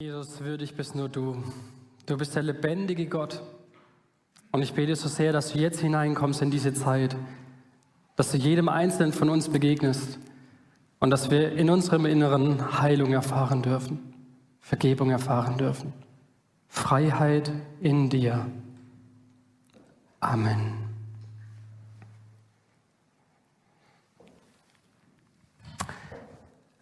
[0.00, 1.44] Jesus, würdig bist nur du.
[2.06, 3.42] Du bist der lebendige Gott.
[4.50, 7.14] Und ich bete so sehr, dass du jetzt hineinkommst in diese Zeit,
[8.16, 10.18] dass du jedem Einzelnen von uns begegnest
[11.00, 14.14] und dass wir in unserem Inneren Heilung erfahren dürfen,
[14.60, 15.92] Vergebung erfahren dürfen,
[16.66, 18.46] Freiheit in dir.
[20.20, 20.79] Amen.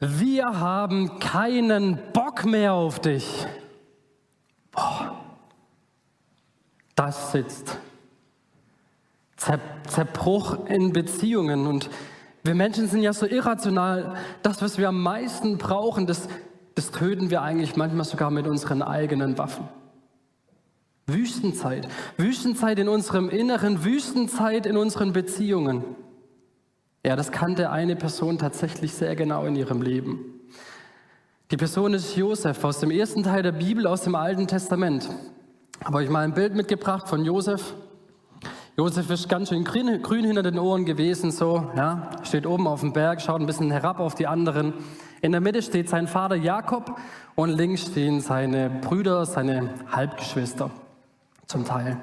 [0.00, 3.46] Wir haben keinen Bock mehr auf dich.
[4.70, 5.16] Boah,
[6.94, 7.78] das sitzt.
[9.36, 11.66] Zerbruch in Beziehungen.
[11.66, 11.90] Und
[12.44, 14.16] wir Menschen sind ja so irrational.
[14.42, 16.28] Das, was wir am meisten brauchen, das,
[16.74, 19.68] das töten wir eigentlich manchmal sogar mit unseren eigenen Waffen.
[21.06, 21.88] Wüstenzeit.
[22.16, 25.84] Wüstenzeit in unserem Inneren, Wüstenzeit in unseren Beziehungen.
[27.04, 30.18] Ja, das kannte eine Person tatsächlich sehr genau in ihrem Leben.
[31.50, 35.08] Die Person ist Josef aus dem ersten Teil der Bibel, aus dem Alten Testament.
[35.84, 37.74] Habe euch mal ein Bild mitgebracht von Josef.
[38.76, 42.80] Josef ist ganz schön grün, grün, hinter den Ohren gewesen, so, ja, steht oben auf
[42.80, 44.74] dem Berg, schaut ein bisschen herab auf die anderen.
[45.22, 46.96] In der Mitte steht sein Vater Jakob
[47.34, 50.70] und links stehen seine Brüder, seine Halbgeschwister
[51.46, 51.96] zum Teil.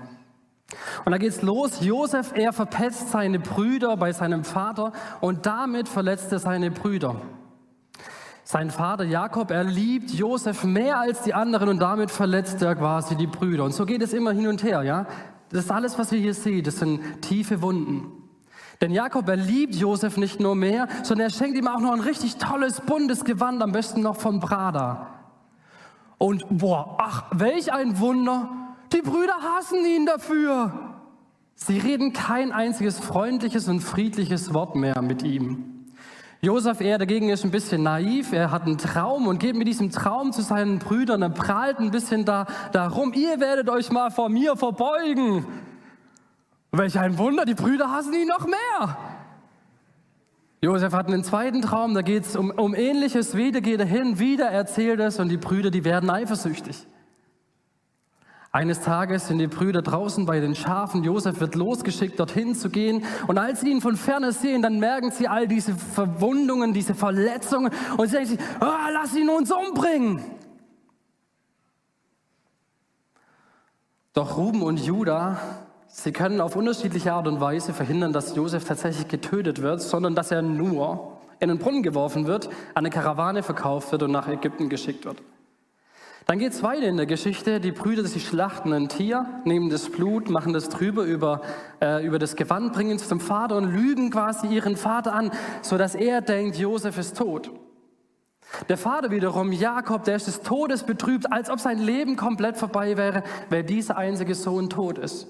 [1.06, 1.82] Und da geht's los.
[1.82, 7.22] Josef, er verpetzt seine Brüder bei seinem Vater und damit verletzt er seine Brüder.
[8.44, 13.16] Sein Vater Jakob, er liebt Josef mehr als die anderen und damit verletzt er quasi
[13.16, 13.64] die Brüder.
[13.64, 15.08] Und so geht es immer hin und her, ja.
[15.50, 16.64] Das ist alles, was wir hier sehen.
[16.64, 18.12] Das sind tiefe Wunden.
[18.82, 22.02] Denn Jakob, er liebt Josef nicht nur mehr, sondern er schenkt ihm auch noch ein
[22.02, 25.08] richtig tolles, buntes Gewand, am besten noch von Prada.
[26.18, 28.65] Und boah, ach, welch ein Wunder.
[28.96, 30.72] Die Brüder hassen ihn dafür.
[31.56, 35.86] Sie reden kein einziges freundliches und friedliches Wort mehr mit ihm.
[36.40, 39.92] Josef, er dagegen ist ein bisschen naiv, er hat einen Traum und geht mit diesem
[39.92, 44.30] Traum zu seinen Brüdern, er prahlt ein bisschen da, darum, ihr werdet euch mal vor
[44.30, 45.46] mir verbeugen.
[46.72, 48.98] Welch ein Wunder, die Brüder hassen ihn noch mehr.
[50.62, 54.20] Josef hat einen zweiten Traum, da geht es um, um ähnliches, wieder geht er hin,
[54.20, 56.88] wieder erzählt es und die Brüder, die werden eifersüchtig.
[58.56, 61.04] Eines Tages sind die Brüder draußen bei den Schafen.
[61.04, 63.04] Josef wird losgeschickt, dorthin zu gehen.
[63.28, 67.74] Und als sie ihn von ferne sehen, dann merken sie all diese Verwundungen, diese Verletzungen.
[67.98, 70.24] Und sie denken sich, oh, lass ihn uns umbringen.
[74.14, 75.38] Doch Ruben und Judah,
[75.88, 80.32] sie können auf unterschiedliche Art und Weise verhindern, dass Josef tatsächlich getötet wird, sondern dass
[80.32, 84.70] er nur in den Brunnen geworfen wird, an eine Karawane verkauft wird und nach Ägypten
[84.70, 85.18] geschickt wird.
[86.26, 87.60] Dann geht es weiter in der Geschichte.
[87.60, 91.42] Die Brüder, sie schlachten ein Tier, nehmen das Blut, machen das drüber über,
[91.82, 95.32] äh, über das Gewand, bringen es zum Vater und lügen quasi ihren Vater an,
[95.62, 97.52] sodass er denkt, Josef ist tot.
[98.70, 102.98] Der Vater wiederum, Jakob, der ist des Todes betrübt, als ob sein Leben komplett vorbei
[102.98, 105.28] wäre, weil dieser einzige Sohn tot ist.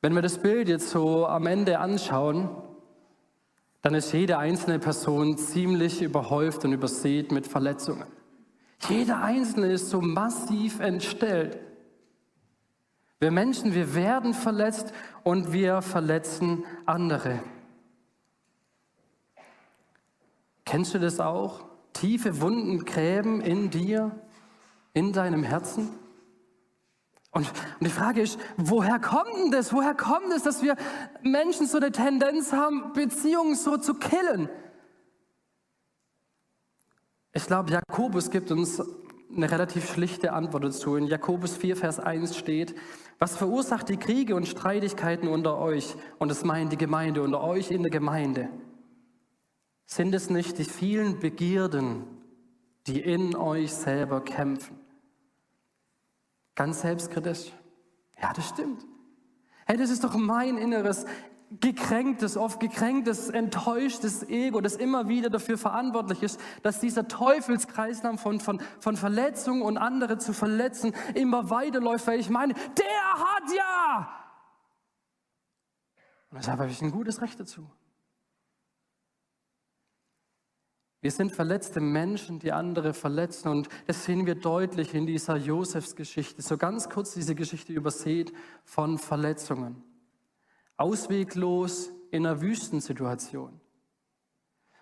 [0.00, 2.48] Wenn wir das Bild jetzt so am Ende anschauen,
[3.82, 8.06] dann ist jede einzelne Person ziemlich überhäuft und übersät mit Verletzungen.
[8.88, 11.58] Jeder Einzelne ist so massiv entstellt.
[13.20, 17.40] Wir Menschen, wir werden verletzt und wir verletzen andere.
[20.64, 21.64] Kennst du das auch?
[21.92, 24.10] Tiefe Wunden gräben in dir,
[24.92, 25.90] in deinem Herzen?
[27.30, 27.46] Und,
[27.78, 29.72] und die Frage ist, woher kommt denn das?
[29.72, 30.76] Woher kommt es, dass wir
[31.22, 34.48] Menschen so eine Tendenz haben, Beziehungen so zu killen?
[37.34, 38.82] Ich glaube, Jakobus gibt uns
[39.34, 40.96] eine relativ schlichte Antwort dazu.
[40.96, 42.74] In Jakobus 4, Vers 1 steht,
[43.18, 45.94] was verursacht die Kriege und Streitigkeiten unter euch?
[46.18, 48.48] Und es meint die Gemeinde, unter euch in der Gemeinde.
[49.86, 52.04] Sind es nicht die vielen Begierden,
[52.86, 54.78] die in euch selber kämpfen?
[56.54, 57.52] Ganz selbstkritisch.
[58.20, 58.84] Ja, das stimmt.
[59.66, 61.06] Hey, das ist doch mein Inneres
[61.60, 68.40] gekränktes, oft gekränktes, enttäuschtes Ego, das immer wieder dafür verantwortlich ist, dass dieser Teufelskreislauf von,
[68.40, 74.08] von, von Verletzungen und andere zu verletzen immer weiterläuft, weil ich meine, der hat ja.
[76.30, 77.70] Und deshalb habe ich ein gutes Recht dazu.
[81.02, 83.48] Wir sind verletzte Menschen, die andere verletzen.
[83.48, 86.40] Und das sehen wir deutlich in dieser Josefsgeschichte.
[86.40, 88.32] So ganz kurz diese Geschichte übersät
[88.64, 89.82] von Verletzungen
[90.76, 93.60] ausweglos in einer Wüstensituation.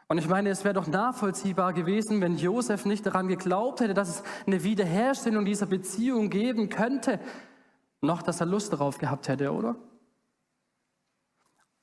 [0.09, 4.09] Und ich meine, es wäre doch nachvollziehbar gewesen, wenn Josef nicht daran geglaubt hätte, dass
[4.09, 7.21] es eine Wiederherstellung dieser Beziehung geben könnte,
[8.01, 9.77] noch dass er Lust darauf gehabt hätte, oder?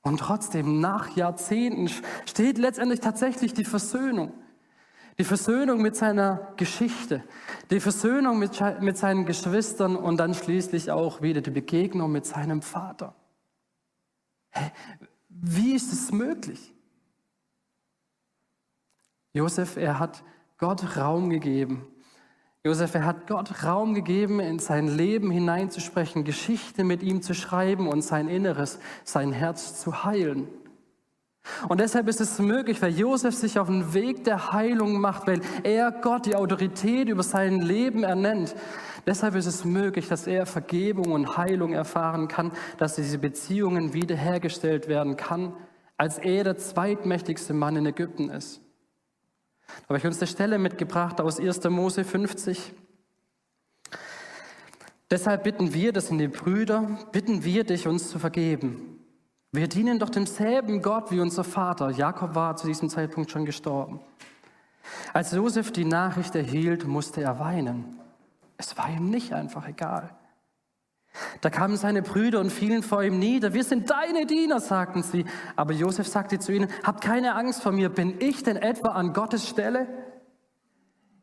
[0.02, 1.88] Und trotzdem, nach Jahrzehnten
[2.26, 4.32] steht letztendlich tatsächlich die Versöhnung.
[5.18, 7.24] Die Versöhnung mit seiner Geschichte,
[7.70, 12.62] die Versöhnung mit, mit seinen Geschwistern und dann schließlich auch wieder die Begegnung mit seinem
[12.62, 13.14] Vater.
[14.50, 14.72] Hä?
[15.28, 16.74] Wie ist es möglich?
[19.32, 20.24] Josef, er hat
[20.56, 21.86] Gott Raum gegeben.
[22.64, 27.86] Josef, er hat Gott Raum gegeben, in sein Leben hineinzusprechen, Geschichte mit ihm zu schreiben
[27.86, 30.48] und sein Inneres, sein Herz zu heilen.
[31.68, 35.40] Und deshalb ist es möglich, weil Josef sich auf den Weg der Heilung macht, weil
[35.62, 38.54] er Gott die Autorität über sein Leben ernennt.
[39.06, 44.88] Deshalb ist es möglich, dass er Vergebung und Heilung erfahren kann, dass diese Beziehungen wiederhergestellt
[44.88, 45.54] werden kann,
[45.96, 48.60] als er der zweitmächtigste Mann in Ägypten ist.
[49.66, 51.64] Da habe ich uns eine Stelle mitgebracht aus 1.
[51.64, 52.72] Mose 50.
[55.10, 58.87] Deshalb bitten wir, das sind die Brüder, bitten wir dich, uns zu vergeben
[59.52, 61.90] wir dienen doch demselben Gott wie unser Vater.
[61.90, 64.00] Jakob war zu diesem Zeitpunkt schon gestorben.
[65.12, 67.98] Als Josef die Nachricht erhielt, musste er weinen.
[68.56, 70.10] Es war ihm nicht einfach egal.
[71.40, 73.54] Da kamen seine Brüder und fielen vor ihm nieder.
[73.54, 75.24] Wir sind deine Diener, sagten sie.
[75.56, 77.88] Aber Josef sagte zu ihnen, habt keine Angst vor mir.
[77.88, 79.86] Bin ich denn etwa an Gottes Stelle?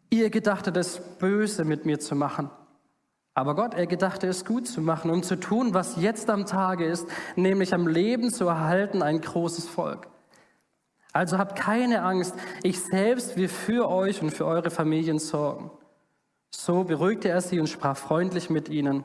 [0.10, 2.50] Ihr gedachtet es böse mit mir zu machen.
[3.36, 6.86] Aber Gott, er gedachte es gut zu machen, um zu tun, was jetzt am Tage
[6.86, 7.06] ist,
[7.36, 10.08] nämlich am Leben zu erhalten, ein großes Volk.
[11.12, 12.34] Also habt keine Angst,
[12.64, 15.70] ich selbst will für euch und für eure Familien sorgen.
[16.50, 19.04] So beruhigte er sie und sprach freundlich mit ihnen.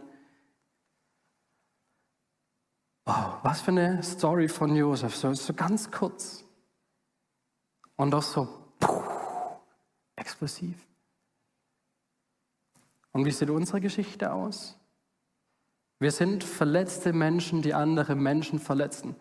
[3.05, 6.45] Wow, was für eine Story von Josef, so, so ganz kurz
[7.97, 8.47] und doch so
[8.79, 9.03] puh,
[10.15, 10.90] explosiv.
[13.13, 14.77] Und wie sieht unsere Geschichte aus?
[16.03, 19.17] Wir sind verletzte Menschen, die andere Menschen verletzen.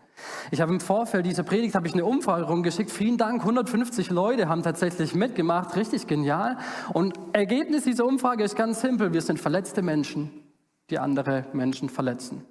[0.50, 2.90] Ich habe im Vorfeld dieser Predigt habe ich eine Umfrage rumgeschickt.
[2.90, 6.58] Vielen Dank, 150 Leute haben tatsächlich mitgemacht, richtig genial.
[6.94, 10.32] Und Ergebnis dieser Umfrage ist ganz simpel: Wir sind verletzte Menschen,
[10.90, 12.46] die andere Menschen verletzen.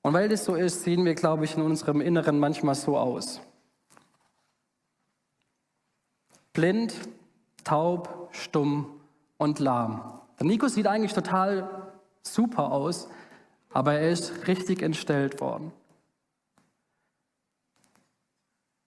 [0.00, 3.40] Und weil das so ist, sehen wir, glaube ich, in unserem Inneren manchmal so aus.
[6.54, 6.94] Blind,
[7.66, 8.86] taub, stumm
[9.36, 10.20] und lahm.
[10.38, 11.92] Der Nico sieht eigentlich total
[12.22, 13.08] super aus,
[13.72, 15.72] aber er ist richtig entstellt worden.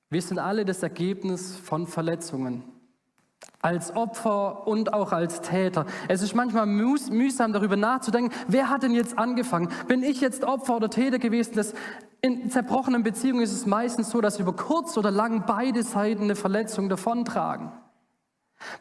[0.10, 2.64] Wir sind alle das Ergebnis von Verletzungen.
[3.62, 5.86] Als Opfer und auch als Täter.
[6.08, 9.70] Es ist manchmal mühsam darüber nachzudenken, wer hat denn jetzt angefangen?
[9.88, 11.54] Bin ich jetzt Opfer oder Täter gewesen?
[11.56, 11.74] Das
[12.22, 16.36] in zerbrochenen Beziehungen ist es meistens so, dass über kurz oder lang beide Seiten eine
[16.36, 17.72] Verletzung davontragen.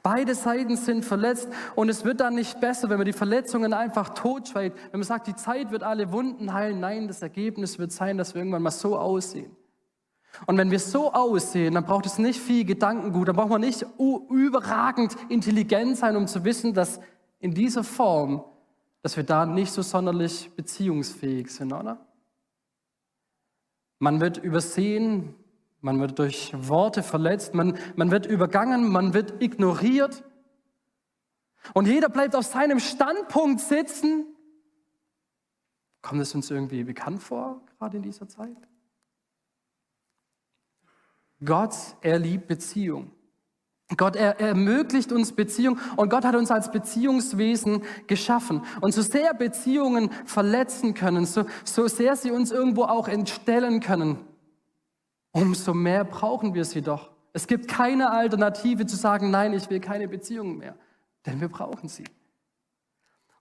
[0.03, 4.11] Beide Seiten sind verletzt und es wird dann nicht besser, wenn man die Verletzungen einfach
[4.11, 6.81] totschweigt, wenn man sagt, die Zeit wird alle Wunden heilen.
[6.81, 9.55] Nein, das Ergebnis wird sein, dass wir irgendwann mal so aussehen.
[10.47, 13.87] Und wenn wir so aussehen, dann braucht es nicht viel Gedankengut, dann braucht man nicht
[13.99, 17.01] überragend intelligent sein, um zu wissen, dass
[17.41, 18.45] in dieser Form,
[19.03, 21.99] dass wir da nicht so sonderlich beziehungsfähig sind, oder?
[24.01, 25.35] Man wird übersehen,
[25.81, 30.25] man wird durch Worte verletzt, man, man wird übergangen, man wird ignoriert.
[31.75, 34.27] Und jeder bleibt auf seinem Standpunkt sitzen.
[36.03, 38.57] Kommt es uns irgendwie bekannt vor, gerade in dieser Zeit?
[41.45, 43.13] Gott, er liebt Beziehung.
[43.97, 48.62] Gott er, er ermöglicht uns Beziehung und Gott hat uns als Beziehungswesen geschaffen.
[48.81, 54.19] Und so sehr Beziehungen verletzen können, so, so sehr sie uns irgendwo auch entstellen können,
[55.38, 57.11] umso mehr brauchen wir sie doch.
[57.33, 60.76] Es gibt keine Alternative zu sagen, nein, ich will keine Beziehungen mehr,
[61.26, 62.04] denn wir brauchen sie.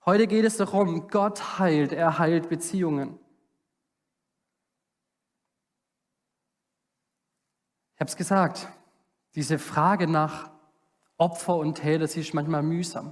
[0.05, 3.19] Heute geht es darum, Gott heilt, er heilt Beziehungen.
[7.95, 8.67] Ich habe es gesagt,
[9.33, 10.51] diese Frage nach
[11.17, 13.11] Opfer und Täter, sie ist manchmal mühsam.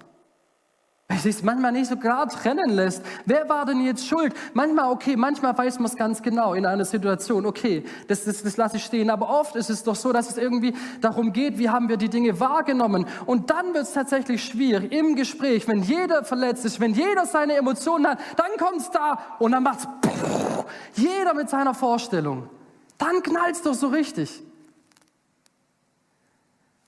[1.08, 3.04] Weil sich manchmal nicht so klar trennen lässt.
[3.26, 4.34] Wer war denn jetzt schuld?
[4.54, 8.58] Manchmal, okay, manchmal weiß man es ganz genau in einer Situation, okay, das, das, das
[8.58, 9.12] lasse ich stehen.
[9.12, 12.10] Aber oft ist es doch so, dass es irgendwie darum geht, wie haben wir die
[12.10, 13.06] Dinge wahrgenommen.
[13.28, 17.54] Und dann wird es tatsächlich schwierig im Gespräch, wenn jeder verletzt ist, wenn jeder seine
[17.54, 22.50] Emotionen hat, dann kommt es da und dann macht es jeder mit seiner Vorstellung.
[22.98, 24.42] Dann knallt es doch so richtig.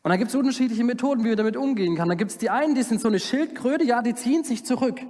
[0.07, 2.07] Und da gibt es unterschiedliche Methoden, wie man damit umgehen kann.
[2.07, 5.01] Da gibt es die einen, die sind so eine Schildkröte, ja, die ziehen sich zurück.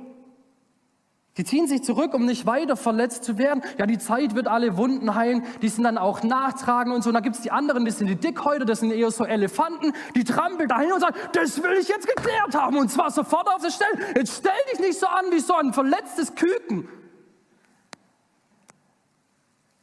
[1.38, 3.62] Die ziehen sich zurück, um nicht weiter verletzt zu werden.
[3.77, 5.44] Ja, die Zeit wird alle Wunden heilen.
[5.62, 7.12] Die sind dann auch nachtragen und so.
[7.12, 9.94] Und dann gibt es die anderen, das sind die Dickhäuter, das sind eher so Elefanten.
[10.16, 12.75] Die trampeln dahin und sagen, das will ich jetzt geklärt haben.
[12.75, 14.00] Und zwar sofort auf der Stelle.
[14.16, 16.89] Jetzt stell dich nicht so an wie so ein verletztes Küken.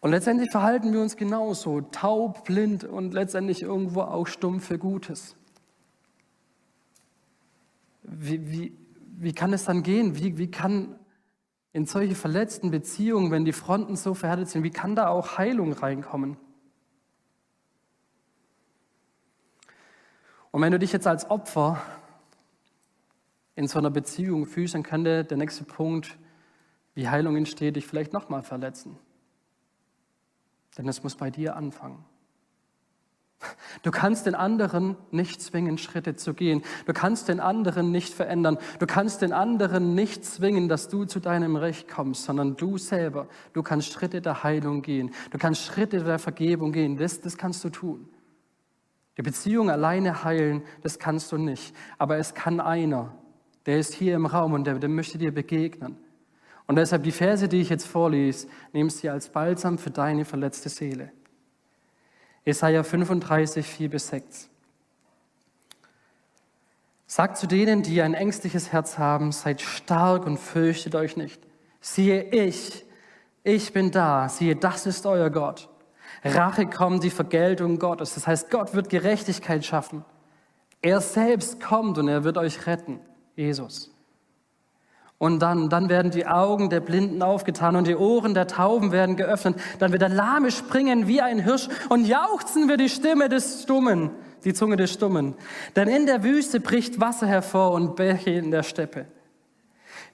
[0.05, 5.35] Und letztendlich verhalten wir uns genauso, taub, blind und letztendlich irgendwo auch stumm für Gutes.
[8.03, 8.77] Wie, wie,
[9.17, 10.19] wie kann es dann gehen?
[10.19, 10.99] Wie, wie kann
[11.73, 15.73] in solche verletzten Beziehungen, wenn die Fronten so verhärtet sind, wie kann da auch Heilung
[15.73, 16.37] reinkommen?
[20.51, 21.81] Und wenn du dich jetzt als Opfer
[23.55, 26.19] in so einer Beziehung fühlst, dann könnte der nächste Punkt,
[26.95, 28.99] wie Heilung entsteht, dich vielleicht nochmal verletzen.
[30.77, 32.05] Denn es muss bei dir anfangen.
[33.83, 36.63] Du kannst den anderen nicht zwingen, Schritte zu gehen.
[36.87, 38.59] Du kannst den anderen nicht verändern.
[38.79, 43.29] Du kannst den anderen nicht zwingen, dass du zu deinem Recht kommst, sondern du selber.
[43.53, 45.11] Du kannst Schritte der Heilung gehen.
[45.31, 46.97] Du kannst Schritte der Vergebung gehen.
[46.97, 48.09] Das, das kannst du tun.
[49.17, 51.75] Die Beziehung alleine heilen, das kannst du nicht.
[51.99, 53.15] Aber es kann einer,
[53.67, 55.97] der ist hier im Raum und der, der möchte dir begegnen.
[56.67, 60.69] Und deshalb die Verse, die ich jetzt vorlese, nimmst sie als Balsam für deine verletzte
[60.69, 61.13] Seele.
[62.45, 64.51] Jesaja 35, 4 bis 6.
[67.07, 71.41] Sagt zu denen, die ein ängstliches Herz haben, seid stark und fürchtet euch nicht.
[71.81, 72.85] Siehe ich,
[73.43, 75.69] ich bin da, siehe, das ist euer Gott.
[76.25, 78.15] Rache kommt die Vergeltung Gottes.
[78.15, 80.05] Das heißt, Gott wird Gerechtigkeit schaffen.
[80.81, 83.01] Er selbst kommt und er wird euch retten.
[83.37, 83.94] Jesus.
[85.19, 89.17] Und dann, dann werden die Augen der Blinden aufgetan und die Ohren der Tauben werden
[89.17, 89.57] geöffnet.
[89.79, 94.11] Dann wird der Lahme springen wie ein Hirsch und jauchzen wir die Stimme des Stummen,
[94.45, 95.35] die Zunge des Stummen.
[95.77, 99.07] Denn in der Wüste bricht Wasser hervor und Bäche in der Steppe.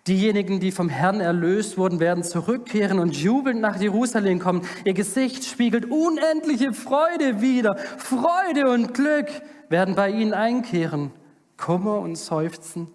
[0.07, 4.63] Diejenigen, die vom Herrn erlöst wurden, werden zurückkehren und jubelnd nach Jerusalem kommen.
[4.85, 7.77] Ihr Gesicht spiegelt unendliche Freude wider.
[7.99, 9.29] Freude und Glück
[9.69, 11.11] werden bei ihnen einkehren.
[11.57, 12.89] Kummer und Seufzen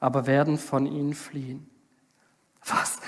[0.00, 1.68] aber werden von ihnen fliehen.
[2.66, 2.98] Was?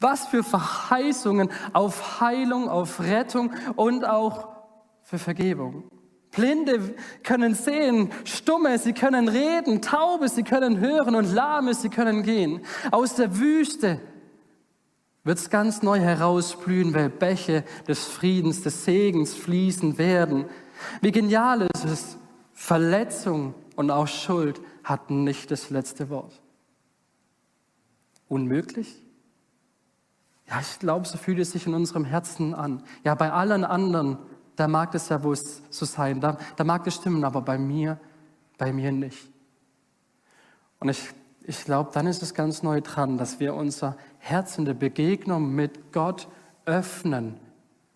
[0.00, 4.48] Was für Verheißungen auf Heilung, auf Rettung und auch
[5.02, 5.84] für Vergebung.
[6.32, 12.24] Blinde können sehen, Stumme, sie können reden, Taube, sie können hören und Lahme, sie können
[12.24, 12.60] gehen.
[12.90, 14.00] Aus der Wüste
[15.22, 20.46] wird es ganz neu herausblühen, weil Bäche des Friedens, des Segens fließen werden.
[21.00, 22.18] Wie genial ist es,
[22.52, 26.40] Verletzung und auch Schuld hatten nicht das letzte Wort.
[28.28, 29.02] Unmöglich?
[30.46, 32.82] Ja, ich glaube, so fühlt es sich in unserem Herzen an.
[33.02, 34.18] Ja, bei allen anderen,
[34.56, 37.98] da mag es ja wohl so sein, da, da mag es stimmen, aber bei mir,
[38.58, 39.30] bei mir nicht.
[40.80, 41.10] Und ich,
[41.42, 45.54] ich glaube, dann ist es ganz neu dran, dass wir unser Herz in der Begegnung
[45.54, 46.28] mit Gott
[46.66, 47.40] öffnen.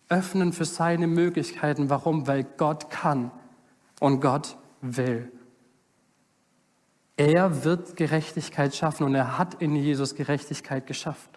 [0.09, 1.91] Öffnen für seine Möglichkeiten.
[1.91, 2.25] Warum?
[2.25, 3.31] Weil Gott kann
[3.99, 5.31] und Gott will.
[7.19, 11.29] Er wird Gerechtigkeit schaffen und er hat in Jesus Gerechtigkeit geschafft.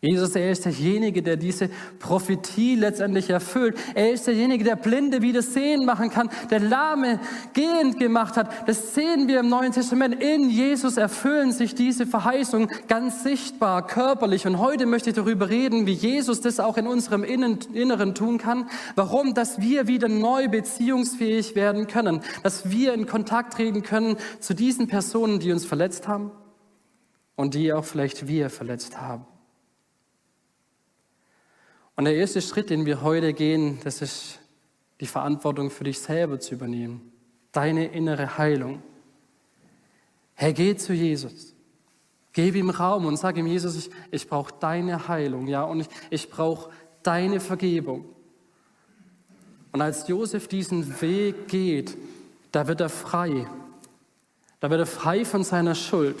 [0.00, 3.76] Jesus, er ist derjenige, der diese Prophetie letztendlich erfüllt.
[3.96, 7.18] Er ist derjenige, der Blinde wieder sehen machen kann, der Lahme
[7.52, 8.68] gehend gemacht hat.
[8.68, 10.22] Das sehen wir im Neuen Testament.
[10.22, 14.46] In Jesus erfüllen sich diese Verheißungen ganz sichtbar, körperlich.
[14.46, 18.70] Und heute möchte ich darüber reden, wie Jesus das auch in unserem Inneren tun kann.
[18.94, 19.34] Warum?
[19.34, 22.20] Dass wir wieder neu beziehungsfähig werden können.
[22.44, 26.30] Dass wir in Kontakt treten können zu diesen Personen, die uns verletzt haben
[27.34, 29.26] und die auch vielleicht wir verletzt haben.
[31.98, 34.38] Und der erste Schritt, den wir heute gehen, das ist
[35.00, 37.10] die Verantwortung für dich selber zu übernehmen.
[37.50, 38.80] Deine innere Heilung.
[40.34, 41.56] Herr, geh zu Jesus.
[42.32, 45.88] Gib ihm Raum und sag ihm, Jesus, ich, ich brauche deine Heilung, ja, und ich,
[46.10, 46.70] ich brauche
[47.02, 48.04] deine Vergebung.
[49.72, 51.98] Und als Josef diesen Weg geht,
[52.52, 53.48] da wird er frei.
[54.60, 56.14] Da wird er frei von seiner Schuld.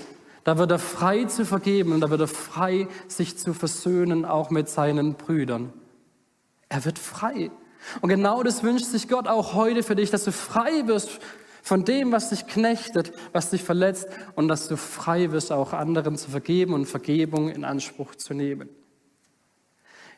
[0.48, 4.48] Da wird er frei zu vergeben und da wird er frei, sich zu versöhnen, auch
[4.48, 5.74] mit seinen Brüdern.
[6.70, 7.50] Er wird frei.
[8.00, 11.10] Und genau das wünscht sich Gott auch heute für dich, dass du frei wirst
[11.62, 16.16] von dem, was dich knechtet, was dich verletzt und dass du frei wirst, auch anderen
[16.16, 18.70] zu vergeben und Vergebung in Anspruch zu nehmen.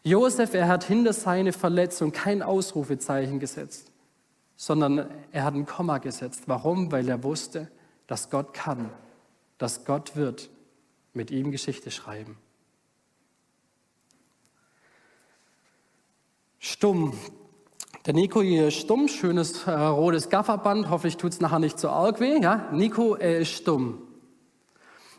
[0.05, 3.91] Josef, er hat hinter seine Verletzung kein Ausrufezeichen gesetzt,
[4.55, 6.45] sondern er hat ein Komma gesetzt.
[6.47, 6.93] Warum?
[6.93, 7.67] Weil er wusste,
[8.07, 8.91] dass Gott kann
[9.61, 10.49] dass Gott wird
[11.13, 12.39] mit ihm Geschichte schreiben.
[16.59, 17.13] Stumm.
[18.07, 21.91] Der Nico hier ist stumm, schönes äh, rotes Gafferband, hoffentlich tut es nachher nicht so
[21.91, 22.41] arg weh.
[22.41, 22.71] Ja?
[22.73, 24.01] Nico, er ist stumm.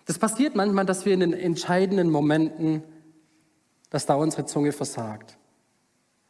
[0.06, 2.82] Das passiert manchmal, dass wir in den entscheidenden Momenten,
[3.92, 5.38] dass da unsere Zunge versagt.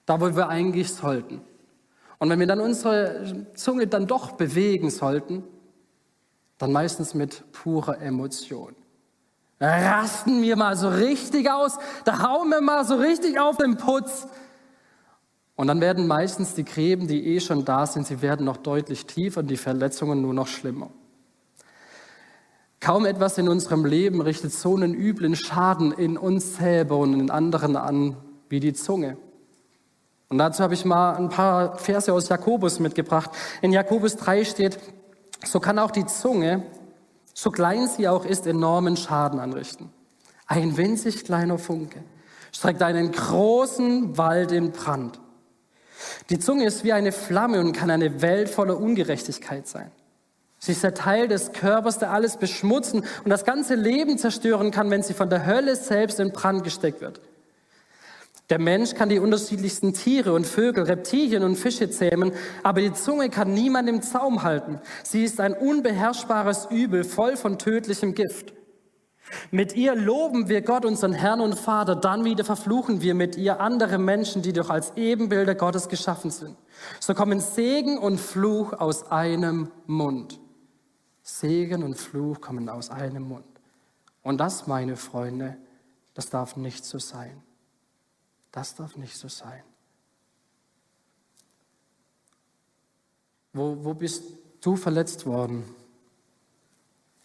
[0.05, 1.39] Da, wo wir eigentlich sollten.
[2.19, 5.43] Und wenn wir dann unsere Zunge dann doch bewegen sollten,
[6.61, 8.75] dann meistens mit purer Emotion.
[9.59, 14.27] Rasten wir mal so richtig aus, da hauen wir mal so richtig auf den Putz.
[15.55, 19.05] Und dann werden meistens die Gräben, die eh schon da sind, sie werden noch deutlich
[19.05, 20.89] tiefer und die Verletzungen nur noch schlimmer.
[22.79, 27.29] Kaum etwas in unserem Leben richtet so einen üblen Schaden in uns selber und in
[27.29, 28.17] anderen an
[28.49, 29.17] wie die Zunge.
[30.29, 33.29] Und dazu habe ich mal ein paar Verse aus Jakobus mitgebracht.
[33.61, 34.79] In Jakobus 3 steht,
[35.45, 36.63] so kann auch die Zunge,
[37.33, 39.89] so klein sie auch ist, enormen Schaden anrichten.
[40.47, 42.03] Ein winzig kleiner Funke
[42.51, 45.19] streckt einen großen Wald in Brand.
[46.29, 49.91] Die Zunge ist wie eine Flamme und kann eine Welt voller Ungerechtigkeit sein.
[50.59, 54.91] Sie ist der Teil des Körpers, der alles beschmutzen und das ganze Leben zerstören kann,
[54.91, 57.19] wenn sie von der Hölle selbst in Brand gesteckt wird.
[58.51, 63.29] Der Mensch kann die unterschiedlichsten Tiere und Vögel, Reptilien und Fische zähmen, aber die Zunge
[63.29, 64.81] kann niemand im Zaum halten.
[65.03, 68.53] Sie ist ein unbeherrschbares Übel, voll von tödlichem Gift.
[69.51, 73.61] Mit ihr loben wir Gott, unseren Herrn und Vater, dann wieder verfluchen wir mit ihr
[73.61, 76.57] andere Menschen, die doch als Ebenbilder Gottes geschaffen sind.
[76.99, 80.41] So kommen Segen und Fluch aus einem Mund.
[81.21, 83.45] Segen und Fluch kommen aus einem Mund.
[84.23, 85.55] Und das, meine Freunde,
[86.13, 87.41] das darf nicht so sein.
[88.51, 89.63] Das darf nicht so sein.
[93.53, 94.23] Wo, wo bist
[94.61, 95.63] du verletzt worden?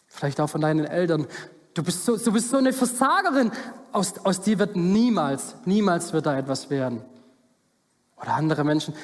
[0.06, 1.26] Vielleicht auch von deinen Eltern.
[1.74, 3.52] Du bist so, du bist so eine Versagerin.
[3.92, 7.04] Aus, aus dir wird niemals, niemals wird da etwas werden.
[8.16, 8.94] Oder andere Menschen.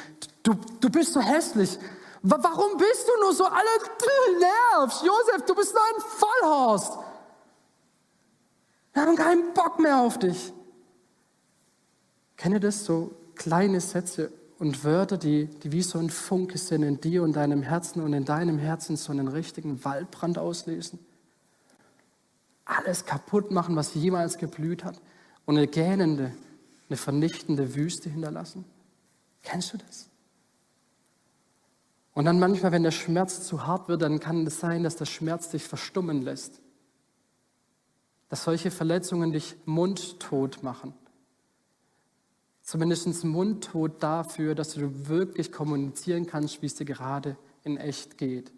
[0.43, 1.79] Du, du bist so hässlich.
[2.23, 3.59] Warum bist du nur so alle
[4.39, 5.03] nervst?
[5.03, 6.99] Josef, du bist nur ein Vollhorst.
[8.93, 10.53] Wir haben keinen Bock mehr auf dich.
[12.43, 17.01] Kenne das so kleine Sätze und Wörter, die, die wie so ein Funke sind in
[17.01, 20.99] dir und deinem Herzen und in deinem Herzen so einen richtigen Waldbrand auslösen?
[22.65, 25.01] Alles kaputt machen, was jemals geblüht hat
[25.47, 26.33] und eine gähnende,
[26.89, 28.65] eine vernichtende Wüste hinterlassen?
[29.45, 30.09] Kennst du das?
[32.13, 35.07] Und dann manchmal, wenn der Schmerz zu hart wird, dann kann es sein, dass der
[35.07, 36.61] Schmerz dich verstummen lässt.
[38.31, 40.93] Dass solche Verletzungen dich mundtot machen.
[42.63, 48.53] Zumindest mundtot dafür, dass du wirklich kommunizieren kannst, wie es dir gerade in echt geht.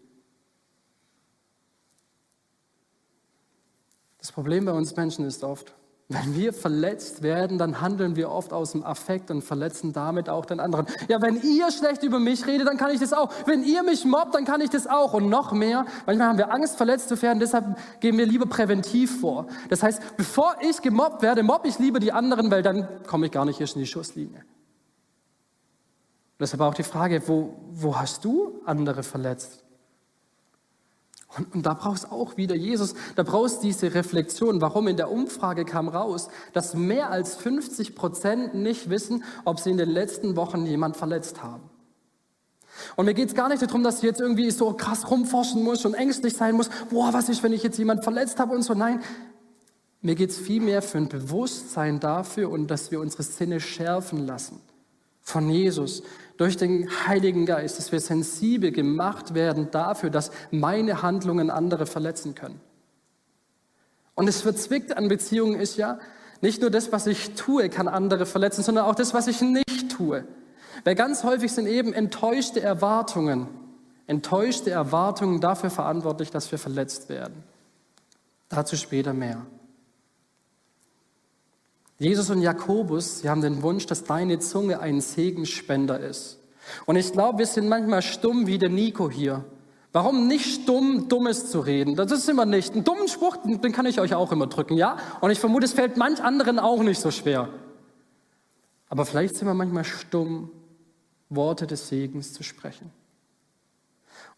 [4.18, 5.74] Das Problem bei uns Menschen ist oft,
[6.08, 10.44] wenn wir verletzt werden, dann handeln wir oft aus dem Affekt und verletzen damit auch
[10.44, 10.86] den anderen.
[11.08, 13.32] Ja, wenn ihr schlecht über mich redet, dann kann ich das auch.
[13.46, 15.14] Wenn ihr mich mobbt, dann kann ich das auch.
[15.14, 19.20] Und noch mehr, manchmal haben wir Angst, verletzt zu werden, deshalb gehen wir lieber präventiv
[19.20, 19.46] vor.
[19.70, 23.32] Das heißt, bevor ich gemobbt werde, mobbe ich lieber die anderen, weil dann komme ich
[23.32, 24.40] gar nicht erst in die Schusslinie.
[24.40, 29.63] Und deshalb auch die Frage, wo, wo hast du andere verletzt?
[31.36, 34.60] Und, und da brauchst auch wieder Jesus, da brauchst diese Reflexion.
[34.60, 34.88] Warum?
[34.88, 39.76] In der Umfrage kam raus, dass mehr als 50 Prozent nicht wissen, ob sie in
[39.76, 41.62] den letzten Wochen jemand verletzt haben.
[42.96, 45.86] Und mir geht es gar nicht darum, dass du jetzt irgendwie so krass rumforschen musst
[45.86, 46.70] und ängstlich sein musst.
[46.90, 48.74] Boah, was ist, wenn ich jetzt jemand verletzt habe und so.
[48.74, 49.00] Nein,
[50.00, 54.60] mir geht es vielmehr für ein Bewusstsein dafür und dass wir unsere Sinne schärfen lassen
[55.24, 56.02] von Jesus,
[56.36, 62.34] durch den Heiligen Geist, dass wir sensibel gemacht werden dafür, dass meine Handlungen andere verletzen
[62.34, 62.60] können.
[64.14, 65.98] Und es verzwickt an Beziehungen ist ja,
[66.40, 69.90] nicht nur das, was ich tue, kann andere verletzen, sondern auch das, was ich nicht
[69.90, 70.24] tue.
[70.84, 73.48] Weil ganz häufig sind eben enttäuschte Erwartungen,
[74.06, 77.42] enttäuschte Erwartungen dafür verantwortlich, dass wir verletzt werden.
[78.48, 79.46] Dazu später mehr.
[81.98, 86.38] Jesus und Jakobus, sie haben den Wunsch, dass deine Zunge ein Segenspender ist.
[86.86, 89.44] Und ich glaube, wir sind manchmal stumm wie der Nico hier.
[89.92, 91.94] Warum nicht stumm, Dummes zu reden?
[91.94, 92.74] Das ist immer nicht.
[92.74, 94.96] Einen dummen Spruch, den kann ich euch auch immer drücken, ja?
[95.20, 97.48] Und ich vermute, es fällt manch anderen auch nicht so schwer.
[98.88, 100.50] Aber vielleicht sind wir manchmal stumm,
[101.28, 102.90] Worte des Segens zu sprechen.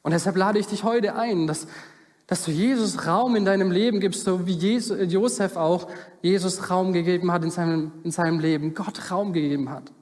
[0.03, 1.67] Und deshalb lade ich dich heute ein, dass
[2.27, 5.89] dass du Jesus Raum in deinem Leben gibst, so wie Jesus, Josef auch
[6.23, 9.93] Jesus Raum gegeben hat in seinem, in seinem Leben, Gott Raum gegeben hat.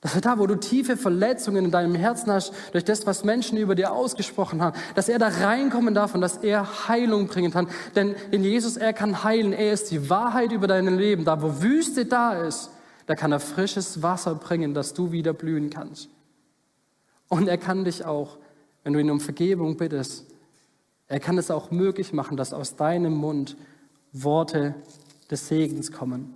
[0.00, 3.58] Dass er da, wo du tiefe Verletzungen in deinem Herzen hast, durch das, was Menschen
[3.58, 7.68] über dir ausgesprochen haben, dass er da reinkommen darf und dass er Heilung bringen kann.
[7.94, 11.24] Denn in Jesus, er kann heilen, er ist die Wahrheit über dein Leben.
[11.24, 12.70] Da, wo Wüste da ist,
[13.06, 16.08] da kann er frisches Wasser bringen, dass du wieder blühen kannst.
[17.28, 18.38] Und er kann dich auch,
[18.84, 20.26] wenn du ihn um Vergebung bittest,
[21.08, 23.56] er kann es auch möglich machen, dass aus deinem Mund
[24.12, 24.74] Worte
[25.30, 26.34] des Segens kommen.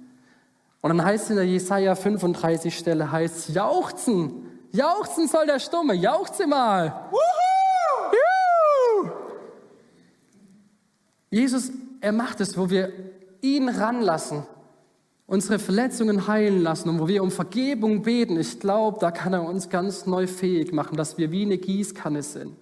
[0.81, 4.47] Und dann heißt es in der Jesaja 35 Stelle, heißt jauchzen.
[4.73, 5.95] Jauchzen soll der Stumme.
[5.95, 7.11] Jauchze mal.
[8.13, 9.11] Juhu!
[11.31, 12.93] Jesus, er macht es, wo wir
[13.43, 14.45] ihn ranlassen,
[15.27, 19.45] unsere Verletzungen heilen lassen und wo wir um Vergebung beten, ich glaube, da kann er
[19.45, 22.57] uns ganz neu fähig machen, dass wir wie eine Gießkanne sind.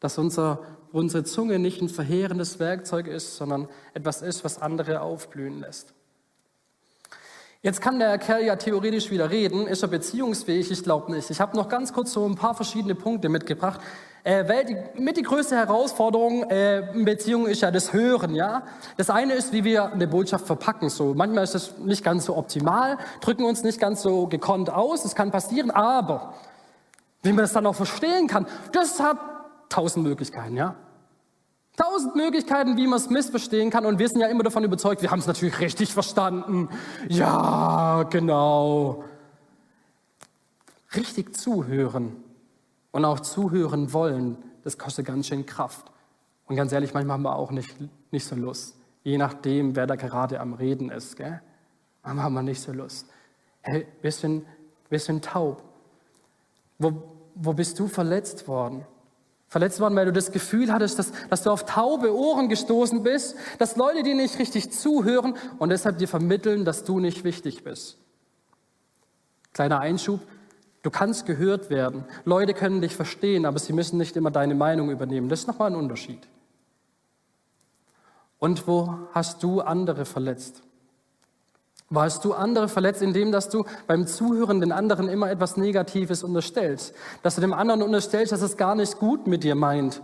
[0.00, 0.60] Dass unser,
[0.94, 5.92] unsere Zunge nicht ein verheerendes Werkzeug ist, sondern etwas ist, was andere aufblühen lässt.
[7.62, 9.66] Jetzt kann der Kerl ja theoretisch wieder reden.
[9.66, 10.70] Ist er beziehungsfähig?
[10.70, 11.30] Ich glaube nicht.
[11.30, 13.80] Ich habe noch ganz kurz so ein paar verschiedene Punkte mitgebracht.
[14.22, 18.34] Äh, die, mit die größte Herausforderung äh, in Beziehungen ist ja das Hören.
[18.34, 18.62] Ja,
[18.96, 20.90] das eine ist, wie wir eine Botschaft verpacken.
[20.90, 25.02] So manchmal ist das nicht ganz so optimal, drücken uns nicht ganz so gekonnt aus.
[25.02, 26.34] Das kann passieren, aber
[27.22, 29.16] wie man das dann auch verstehen kann, das hat
[29.70, 30.56] tausend Möglichkeiten.
[30.56, 30.76] Ja,
[31.76, 33.84] Tausend Möglichkeiten, wie man es missverstehen kann.
[33.84, 36.68] Und wir sind ja immer davon überzeugt, wir haben es natürlich richtig verstanden.
[37.08, 39.04] Ja, genau.
[40.94, 42.22] Richtig zuhören
[42.92, 45.90] und auch zuhören wollen, das kostet ganz schön Kraft.
[46.46, 47.74] Und ganz ehrlich, manchmal haben wir auch nicht,
[48.12, 48.76] nicht so Lust.
[49.02, 51.16] Je nachdem, wer da gerade am Reden ist.
[51.16, 51.40] Gell?
[52.04, 53.08] Manchmal haben wir nicht so Lust.
[53.62, 54.12] Hey, wir
[55.00, 55.62] sind taub.
[56.78, 56.92] Wo,
[57.34, 58.86] wo bist du verletzt worden?
[59.54, 63.36] Verletzt worden, weil du das Gefühl hattest, dass, dass du auf taube Ohren gestoßen bist,
[63.60, 67.96] dass Leute dir nicht richtig zuhören und deshalb dir vermitteln, dass du nicht wichtig bist.
[69.52, 70.18] Kleiner Einschub,
[70.82, 72.04] du kannst gehört werden.
[72.24, 75.28] Leute können dich verstehen, aber sie müssen nicht immer deine Meinung übernehmen.
[75.28, 76.26] Das ist nochmal ein Unterschied.
[78.40, 80.64] Und wo hast du andere verletzt?
[81.94, 86.94] Warst du andere verletzt, indem dass du beim Zuhören den anderen immer etwas Negatives unterstellst?
[87.22, 90.00] Dass du dem anderen unterstellst, dass es gar nicht gut mit dir meint?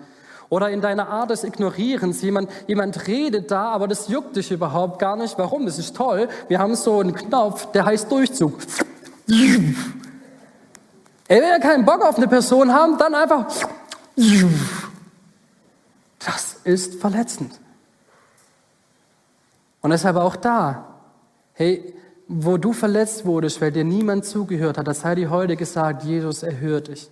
[0.51, 4.99] Oder in deiner Art des Ignorierens, jemand, jemand redet da, aber das juckt dich überhaupt
[4.99, 5.39] gar nicht.
[5.39, 5.65] Warum?
[5.65, 6.29] Das ist toll.
[6.49, 8.59] Wir haben so einen Knopf, der heißt Durchzug.
[9.29, 9.75] Ey,
[11.29, 13.47] wenn wir keinen Bock auf eine Person haben, dann einfach.
[16.19, 17.53] Das ist verletzend.
[19.81, 20.85] Und deshalb auch da,
[21.55, 21.95] Hey,
[22.29, 26.43] wo du verletzt wurdest, weil dir niemand zugehört hat, das sei dir heute gesagt, Jesus
[26.43, 27.11] erhört dich.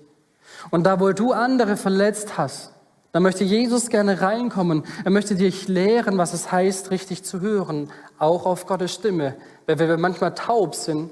[0.71, 2.73] Und da, wo du andere verletzt hast,
[3.13, 4.85] da möchte Jesus gerne reinkommen.
[5.05, 9.35] Er möchte dich lehren, was es heißt, richtig zu hören, auch auf Gottes Stimme.
[9.67, 11.11] Weil wenn wir manchmal taub sind,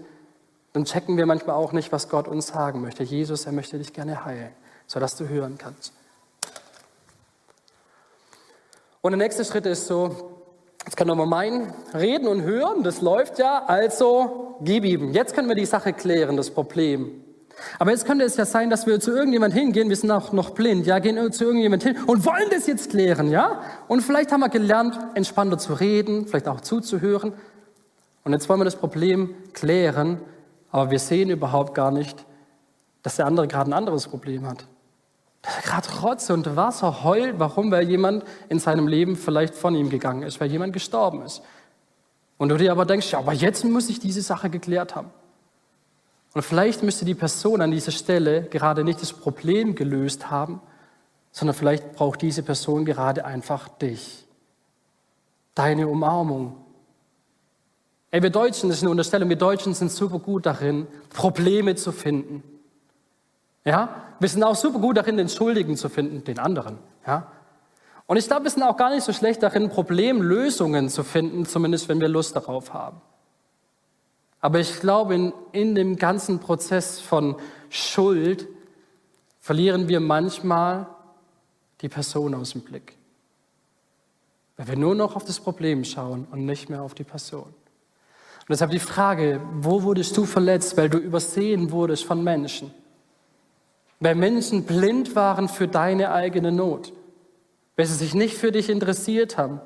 [0.72, 3.02] dann checken wir manchmal auch nicht, was Gott uns sagen möchte.
[3.02, 4.50] Jesus, er möchte dich gerne heilen,
[4.86, 5.92] sodass du hören kannst.
[9.00, 10.35] Und der nächste Schritt ist so,
[10.86, 15.12] Jetzt können wir meinen, reden und hören, das läuft ja, also gib ihm.
[15.12, 17.24] Jetzt können wir die Sache klären, das Problem.
[17.80, 20.50] Aber jetzt könnte es ja sein, dass wir zu irgendjemand hingehen, wir sind auch noch
[20.50, 23.62] blind, ja, gehen zu irgendjemand hin und wollen das jetzt klären, ja?
[23.88, 27.32] Und vielleicht haben wir gelernt, entspannter zu reden, vielleicht auch zuzuhören.
[28.22, 30.20] Und jetzt wollen wir das Problem klären,
[30.70, 32.24] aber wir sehen überhaupt gar nicht,
[33.02, 34.66] dass der andere gerade ein anderes Problem hat
[35.62, 37.38] gerade Rotz und Wasser heult.
[37.38, 37.70] Warum?
[37.70, 41.42] Weil jemand in seinem Leben vielleicht von ihm gegangen ist, weil jemand gestorben ist.
[42.38, 45.10] Und du dir aber denkst, ja, aber jetzt muss ich diese Sache geklärt haben.
[46.34, 50.60] Und vielleicht müsste die Person an dieser Stelle gerade nicht das Problem gelöst haben,
[51.32, 54.26] sondern vielleicht braucht diese Person gerade einfach dich.
[55.54, 56.56] Deine Umarmung.
[58.10, 61.92] Ey, wir Deutschen, das ist eine Unterstellung, wir Deutschen sind super gut darin, Probleme zu
[61.92, 62.42] finden.
[63.66, 66.78] Ja, wir sind auch super gut darin, den Schuldigen zu finden, den anderen.
[67.06, 67.30] Ja,
[68.06, 71.88] und ich glaube, wir sind auch gar nicht so schlecht darin, Problemlösungen zu finden, zumindest
[71.88, 73.00] wenn wir Lust darauf haben.
[74.40, 77.36] Aber ich glaube, in, in dem ganzen Prozess von
[77.68, 78.46] Schuld
[79.40, 80.86] verlieren wir manchmal
[81.80, 82.96] die Person aus dem Blick.
[84.56, 87.42] Weil wir nur noch auf das Problem schauen und nicht mehr auf die Person.
[87.42, 92.72] Und deshalb die Frage, wo wurdest du verletzt, weil du übersehen wurdest von Menschen?
[94.00, 96.92] Weil Menschen blind waren für deine eigene Not,
[97.76, 99.60] weil sie sich nicht für dich interessiert haben,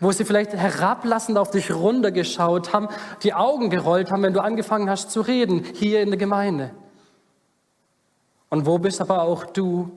[0.00, 2.88] wo sie vielleicht herablassend auf dich runtergeschaut haben,
[3.22, 6.70] die Augen gerollt haben, wenn du angefangen hast zu reden, hier in der Gemeinde.
[8.48, 9.90] Und wo bist aber auch du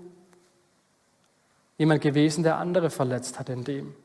[1.78, 3.96] jemand gewesen, der andere verletzt hat in dem?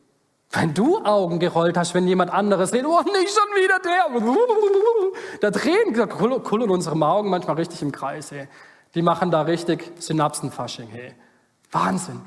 [0.52, 5.40] Wenn du Augen gerollt hast, wenn jemand anderes redet, oh, nicht schon wieder der.
[5.40, 8.30] Da drehen, da kullern unsere Augen manchmal richtig im Kreis.
[8.30, 8.46] Ey.
[8.94, 11.14] Die machen da richtig Synapsenfasching, hey.
[11.70, 12.20] Wahnsinn.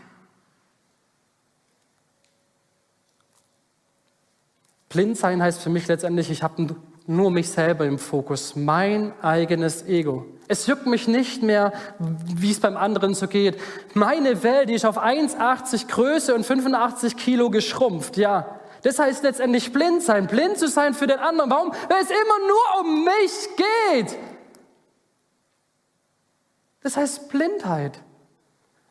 [4.89, 6.75] Blind sein heißt für mich letztendlich, ich habe
[7.05, 10.25] nur mich selber im Fokus, mein eigenes Ego.
[10.49, 13.59] Es juckt mich nicht mehr, wie es beim anderen so geht.
[13.93, 18.59] Meine Welt, die ist auf 1,80 Größe und 85 Kilo geschrumpft, ja.
[18.83, 21.49] Das heißt letztendlich blind sein, blind zu sein für den anderen.
[21.49, 21.71] Warum?
[21.89, 24.17] Weil es immer nur um mich geht.
[26.87, 27.99] Das heißt Blindheit.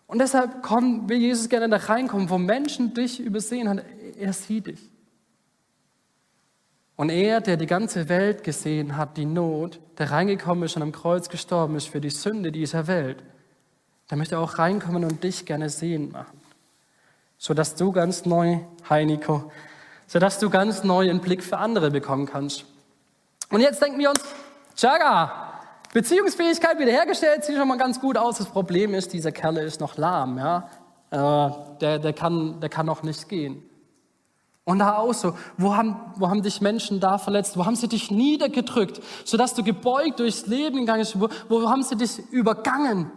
[0.06, 3.80] Und deshalb kommen, will Jesus gerne da reinkommen, wo Menschen dich übersehen haben.
[4.18, 4.90] Er sieht dich.
[6.94, 10.92] Und er, der die ganze Welt gesehen hat, die Not, der reingekommen ist und am
[10.92, 13.22] Kreuz gestorben ist für die Sünde dieser Welt,
[14.10, 16.38] der möchte auch reinkommen und dich gerne sehen machen.
[17.38, 18.58] Sodass du ganz neu,
[18.90, 19.50] Heiniko,
[20.06, 22.66] sodass du ganz neu einen Blick für andere bekommen kannst.
[23.48, 24.20] Und jetzt denken wir uns,
[24.76, 25.45] Jaga,
[25.96, 28.36] Beziehungsfähigkeit wiederhergestellt, sieht schon mal ganz gut aus.
[28.36, 30.68] Das Problem ist, dieser Kerl ist noch lahm, ja.
[31.10, 33.62] Äh, der, der, kann, der kann noch nicht gehen.
[34.64, 37.56] Und da auch so, wo haben, wo haben dich Menschen da verletzt?
[37.56, 41.18] Wo haben sie dich niedergedrückt, sodass du gebeugt durchs Leben gegangen bist?
[41.18, 43.10] Wo, wo haben sie dich übergangen?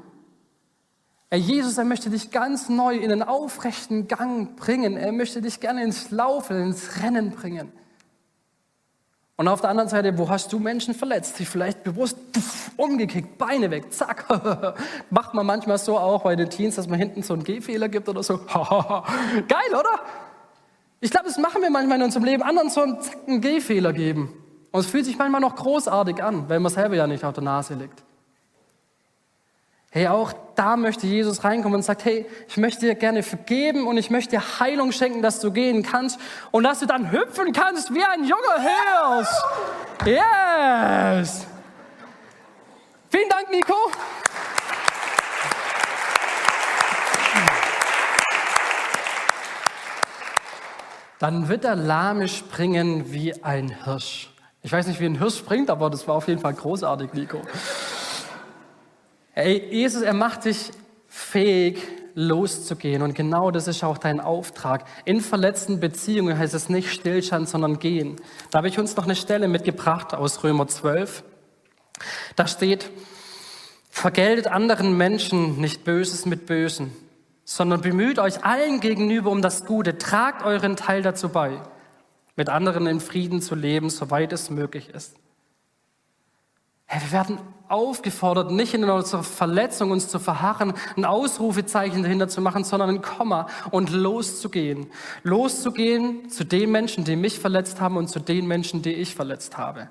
[1.30, 4.96] Er Jesus, er möchte dich ganz neu in einen aufrechten Gang bringen.
[4.96, 7.74] Er möchte dich gerne ins Laufen, ins Rennen bringen.
[9.40, 13.38] Und auf der anderen Seite, wo hast du Menschen verletzt, die vielleicht bewusst pff, umgekickt,
[13.38, 14.26] Beine weg, zack.
[15.10, 18.10] Macht man manchmal so auch bei den Teens, dass man hinten so einen Gehfehler gibt
[18.10, 18.38] oder so.
[18.44, 20.02] Geil, oder?
[21.00, 23.94] Ich glaube, das machen wir manchmal in unserem Leben, anderen so einen, Zack, einen Gehfehler
[23.94, 24.34] geben.
[24.72, 27.44] Und es fühlt sich manchmal noch großartig an, weil man selber ja nicht auf der
[27.44, 28.04] Nase liegt.
[29.92, 33.98] Hey, auch da möchte Jesus reinkommen und sagt, hey, ich möchte dir gerne vergeben und
[33.98, 36.20] ich möchte dir Heilung schenken, dass du gehen kannst
[36.52, 39.30] und dass du dann hüpfen kannst wie ein junger Hirsch.
[40.06, 41.48] Yes!
[43.10, 43.74] Vielen Dank, Nico.
[51.18, 54.30] Dann wird der Lahme springen wie ein Hirsch.
[54.62, 57.42] Ich weiß nicht, wie ein Hirsch springt, aber das war auf jeden Fall großartig, Nico.
[59.42, 60.72] Hey, Jesus, er macht dich
[61.08, 61.80] fähig,
[62.14, 63.02] loszugehen.
[63.02, 64.84] Und genau das ist auch dein Auftrag.
[65.06, 68.18] In verletzten Beziehungen heißt es nicht Stillstand, sondern gehen.
[68.52, 71.24] Da habe ich uns noch eine Stelle mitgebracht aus Römer 12.
[72.36, 72.90] Da steht,
[73.90, 76.92] vergeltet anderen Menschen nicht Böses mit Bösen
[77.46, 81.60] sondern bemüht euch allen gegenüber um das Gute, tragt euren Teil dazu bei,
[82.36, 85.16] mit anderen in Frieden zu leben, soweit es möglich ist.
[86.86, 92.42] Hey, wir werden aufgefordert, nicht in unserer Verletzung uns zu verharren, ein Ausrufezeichen dahinter zu
[92.42, 94.88] machen, sondern ein Komma und loszugehen.
[95.24, 99.58] Loszugehen zu den Menschen, die mich verletzt haben und zu den Menschen, die ich verletzt
[99.58, 99.90] habe.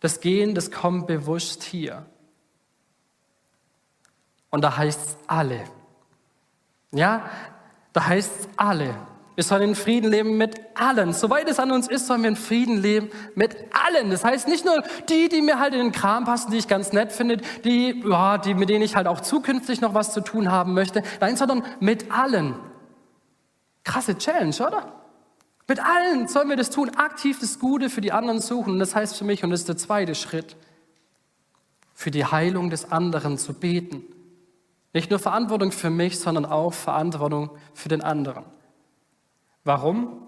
[0.00, 2.06] Das Gehen, das kommt bewusst hier.
[4.50, 5.64] Und da heißt es alle.
[6.92, 7.28] Ja,
[7.92, 8.94] da heißt es alle.
[9.40, 11.14] Wir sollen in Frieden leben mit allen.
[11.14, 14.10] Soweit es an uns ist, sollen wir in Frieden leben mit allen.
[14.10, 16.92] Das heißt nicht nur die, die mir halt in den Kram passen, die ich ganz
[16.92, 20.50] nett finde, die, ja, die, mit denen ich halt auch zukünftig noch was zu tun
[20.50, 21.02] haben möchte.
[21.20, 22.54] Nein, sondern mit allen.
[23.82, 24.92] Krasse Challenge, oder?
[25.66, 28.74] Mit allen sollen wir das tun, aktiv das Gute für die anderen suchen.
[28.74, 30.54] Und das heißt für mich, und das ist der zweite Schritt,
[31.94, 34.02] für die Heilung des anderen zu beten.
[34.92, 38.44] Nicht nur Verantwortung für mich, sondern auch Verantwortung für den anderen.
[39.70, 40.26] Warum?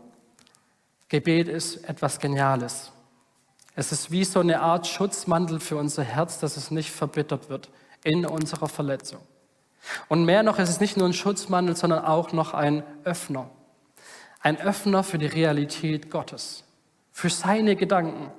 [1.08, 2.92] Gebet ist etwas Geniales.
[3.74, 7.68] Es ist wie so eine Art Schutzmantel für unser Herz, dass es nicht verbittert wird
[8.04, 9.18] in unserer Verletzung.
[10.08, 13.50] Und mehr noch, es ist nicht nur ein Schutzmantel, sondern auch noch ein Öffner.
[14.38, 16.62] Ein Öffner für die Realität Gottes,
[17.10, 18.30] für seine Gedanken,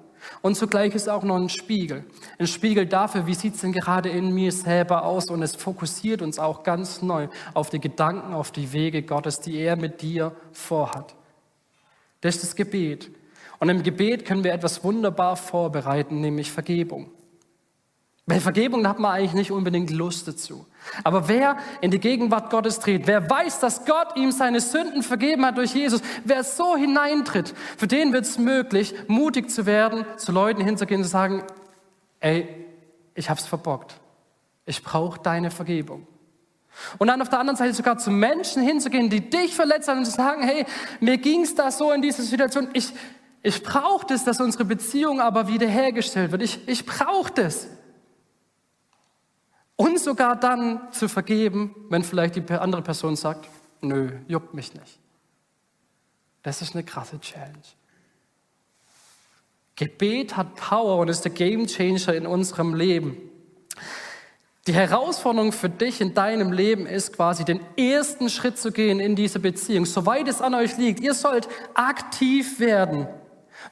[0.41, 2.05] und zugleich ist auch noch ein Spiegel.
[2.37, 5.29] Ein Spiegel dafür, wie sieht es denn gerade in mir selber aus.
[5.29, 9.57] Und es fokussiert uns auch ganz neu auf die Gedanken, auf die Wege Gottes, die
[9.57, 11.15] er mit dir vorhat.
[12.21, 13.11] Das ist das Gebet.
[13.59, 17.09] Und im Gebet können wir etwas wunderbar vorbereiten, nämlich Vergebung.
[18.25, 20.65] Bei Vergebung hat man eigentlich nicht unbedingt Lust dazu.
[21.03, 25.45] Aber wer in die Gegenwart Gottes tritt, wer weiß, dass Gott ihm seine Sünden vergeben
[25.45, 30.31] hat durch Jesus, wer so hineintritt, für den wird es möglich, mutig zu werden, zu
[30.31, 31.43] Leuten hinzugehen und zu sagen,
[32.21, 32.47] ey,
[33.13, 33.95] ich hab's verbockt.
[34.65, 36.07] Ich brauche deine Vergebung.
[36.97, 40.05] Und dann auf der anderen Seite sogar zu Menschen hinzugehen, die dich verletzt haben und
[40.05, 40.65] zu sagen, hey,
[41.01, 42.69] mir ging's da so in dieser Situation.
[42.71, 42.93] Ich,
[43.41, 46.41] ich brauche das, dass unsere Beziehung aber wiederhergestellt wird.
[46.41, 47.67] Ich, ich brauche das.
[49.83, 53.49] Und sogar dann zu vergeben, wenn vielleicht die andere Person sagt,
[53.81, 54.97] nö, juckt mich nicht.
[56.41, 57.57] Das ist eine krasse Challenge.
[59.75, 63.17] Gebet hat Power und ist der Game Changer in unserem Leben.
[64.67, 69.17] Die Herausforderung für dich in deinem Leben ist quasi den ersten Schritt zu gehen in
[69.17, 71.01] diese Beziehung, soweit es an euch liegt.
[71.01, 73.09] Ihr sollt aktiv werden.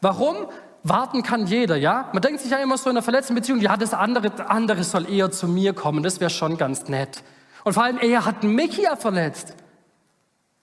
[0.01, 0.35] Warum?
[0.83, 2.09] Warten kann jeder, ja?
[2.13, 5.09] Man denkt sich ja immer so in einer verletzten Beziehung, ja, das andere, andere soll
[5.09, 7.23] eher zu mir kommen, das wäre schon ganz nett.
[7.63, 9.55] Und vor allem, er hat mich ja verletzt.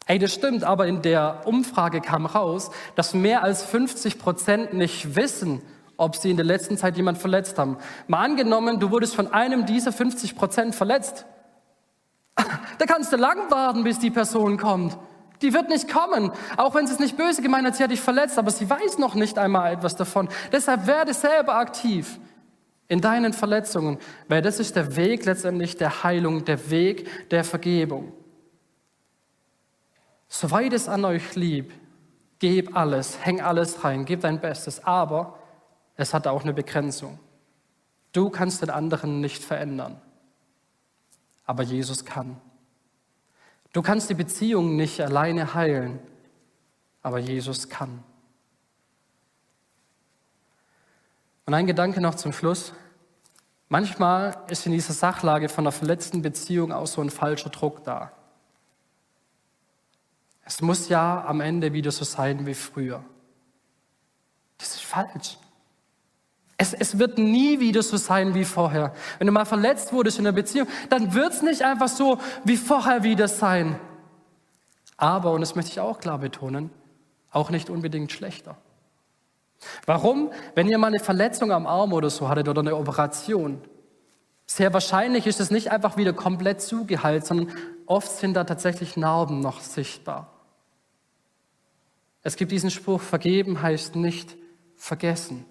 [0.07, 5.15] Ey, das stimmt, aber in der Umfrage kam raus, dass mehr als 50 Prozent nicht
[5.17, 5.61] wissen,
[5.99, 7.77] ob sie in der letzten Zeit jemand verletzt haben.
[8.07, 11.27] Mal angenommen, du wurdest von einem dieser 50 Prozent verletzt.
[12.79, 14.97] Da kannst du lang warten, bis die Person kommt.
[15.43, 18.01] Die wird nicht kommen, auch wenn sie es nicht böse gemeint hat, sie hat dich
[18.01, 20.29] verletzt, aber sie weiß noch nicht einmal etwas davon.
[20.51, 22.19] Deshalb werde selber aktiv
[22.89, 23.99] in deinen Verletzungen,
[24.29, 28.13] weil das ist der Weg letztendlich der Heilung, der Weg der Vergebung.
[30.29, 31.73] Soweit es an euch lieb,
[32.39, 35.39] geb alles, häng alles rein, gib dein Bestes, aber
[35.97, 37.19] es hat auch eine Begrenzung.
[38.13, 40.01] Du kannst den anderen nicht verändern,
[41.45, 42.41] aber Jesus kann.
[43.79, 46.01] Du kannst die Beziehung nicht alleine heilen,
[47.01, 48.03] aber Jesus kann.
[51.47, 52.73] Und ein Gedanke noch zum Schluss.
[53.69, 58.11] Manchmal ist in dieser Sachlage von der verletzten Beziehung auch so ein falscher Druck da.
[60.45, 63.05] Es muss ja am Ende wieder so sein wie früher.
[64.57, 65.39] Das ist falsch.
[66.73, 68.95] Es, es wird nie wieder so sein wie vorher.
[69.19, 72.57] Wenn du mal verletzt wurdest in einer Beziehung, dann wird es nicht einfach so wie
[72.57, 73.79] vorher wieder sein.
[74.97, 76.71] Aber, und das möchte ich auch klar betonen,
[77.31, 78.57] auch nicht unbedingt schlechter.
[79.87, 80.31] Warum?
[80.55, 83.61] Wenn ihr mal eine Verletzung am Arm oder so hattet oder eine Operation,
[84.47, 87.53] sehr wahrscheinlich ist es nicht einfach wieder komplett zugeheilt, sondern
[87.87, 90.33] oft sind da tatsächlich Narben noch sichtbar.
[92.23, 94.37] Es gibt diesen Spruch, vergeben heißt nicht
[94.77, 95.45] vergessen.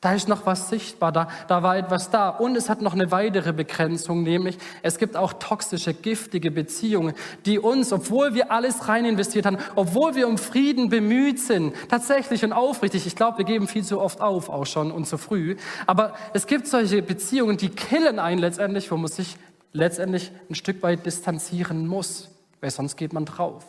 [0.00, 2.28] Da ist noch was sichtbar, da, da war etwas da.
[2.28, 7.14] Und es hat noch eine weitere Begrenzung, nämlich es gibt auch toxische, giftige Beziehungen,
[7.46, 12.44] die uns, obwohl wir alles rein investiert haben, obwohl wir um Frieden bemüht sind, tatsächlich
[12.44, 15.56] und aufrichtig, ich glaube, wir geben viel zu oft auf, auch schon und zu früh,
[15.86, 19.36] aber es gibt solche Beziehungen, die killen einen letztendlich, wo man sich
[19.72, 22.28] letztendlich ein Stück weit distanzieren muss,
[22.60, 23.64] weil sonst geht man drauf.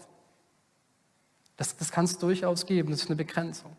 [1.55, 3.71] Das, das kann es durchaus geben, das ist eine Begrenzung.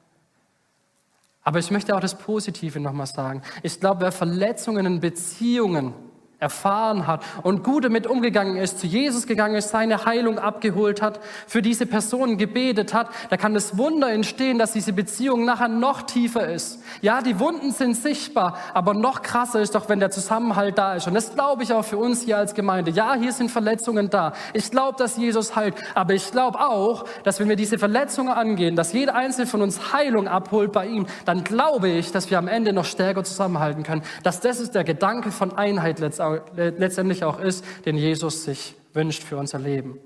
[1.49, 3.41] Aber ich möchte auch das Positive nochmal sagen.
[3.63, 5.95] Ich glaube, wer Verletzungen in Beziehungen
[6.41, 11.19] erfahren hat und gut damit umgegangen ist, zu Jesus gegangen ist, seine Heilung abgeholt hat,
[11.49, 16.03] für diese Person gebetet hat, da kann das Wunder entstehen, dass diese Beziehung nachher noch
[16.03, 16.81] tiefer ist.
[17.01, 21.09] Ja, die Wunden sind sichtbar, aber noch krasser ist doch, wenn der Zusammenhalt da ist.
[21.09, 22.93] Und das glaube ich auch für uns hier als Gemeinde.
[22.93, 24.33] Ja, hier sind Verletzungen da.
[24.53, 28.77] Ich glaube, dass Jesus heilt, aber ich glaube auch, dass wenn wir diese Verletzungen angehen,
[28.77, 32.47] dass jeder einzelne von uns Heilung abholt bei ihm, dann glaube ich, dass wir am
[32.47, 34.03] Ende noch stärker zusammenhalten können.
[34.23, 39.23] Dass das ist der Gedanke von Einheit letztendlich letztendlich auch ist, den Jesus sich wünscht
[39.23, 39.99] für unser Leben.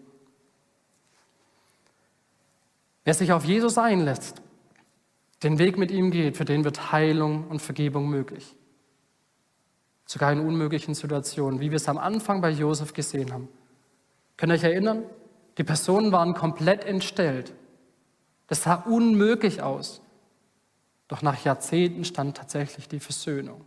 [3.05, 4.43] Wer sich auf Jesus einlässt,
[5.43, 8.55] den Weg mit ihm geht, für den wird Heilung und Vergebung möglich.
[10.05, 13.49] Sogar in unmöglichen Situationen, wie wir es am Anfang bei Josef gesehen haben.
[14.37, 15.05] Könnt ihr euch erinnern?
[15.59, 17.53] Die Personen waren komplett entstellt.
[18.47, 20.01] Das sah unmöglich aus.
[21.09, 23.67] Doch nach Jahrzehnten stand tatsächlich die Versöhnung.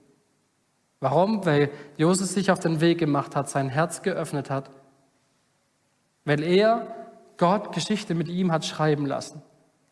[1.00, 1.46] Warum?
[1.46, 4.72] Weil Josef sich auf den Weg gemacht hat, sein Herz geöffnet hat,
[6.24, 6.88] weil er
[7.38, 9.42] Gott Geschichte mit ihm hat schreiben lassen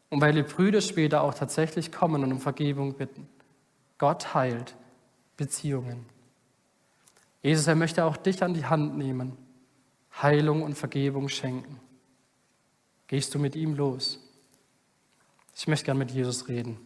[0.09, 3.27] und weil die Brüder später auch tatsächlich kommen und um Vergebung bitten.
[3.97, 4.75] Gott heilt
[5.37, 6.05] Beziehungen.
[7.41, 9.37] Jesus, er möchte auch dich an die Hand nehmen,
[10.21, 11.79] Heilung und Vergebung schenken.
[13.07, 14.19] Gehst du mit ihm los?
[15.55, 16.77] Ich möchte gern mit Jesus reden.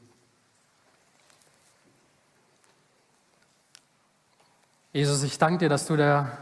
[4.98, 6.40] Jesus, ich danke dir, dass du der,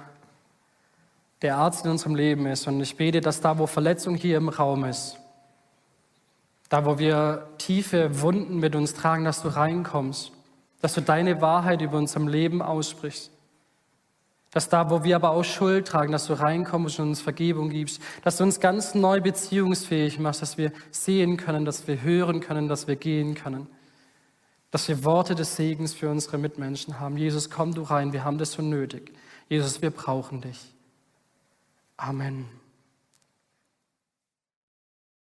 [1.41, 2.65] der Arzt in unserem Leben ist.
[2.67, 5.19] Und ich bete, dass da, wo Verletzung hier im Raum ist,
[6.69, 10.31] da, wo wir tiefe Wunden mit uns tragen, dass du reinkommst,
[10.79, 13.29] dass du deine Wahrheit über unserem Leben aussprichst.
[14.51, 18.01] Dass da, wo wir aber auch Schuld tragen, dass du reinkommst und uns Vergebung gibst,
[18.23, 22.69] dass du uns ganz neu beziehungsfähig machst, dass wir sehen können, dass wir hören können,
[22.69, 23.67] dass wir gehen können
[24.75, 27.15] dass wir Worte des Segens für unsere Mitmenschen haben.
[27.15, 29.13] Jesus, komm du rein, wir haben das so nötig.
[29.47, 30.59] Jesus, wir brauchen dich.
[31.95, 32.45] Amen.